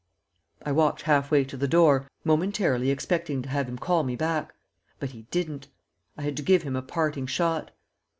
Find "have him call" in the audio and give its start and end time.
3.49-4.01